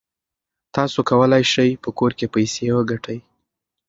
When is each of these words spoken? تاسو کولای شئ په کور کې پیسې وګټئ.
تاسو 0.75 0.99
کولای 1.09 1.43
شئ 1.51 1.69
په 1.83 1.89
کور 1.97 2.11
کې 2.17 2.27
پیسې 2.35 2.65
وګټئ. 2.75 3.19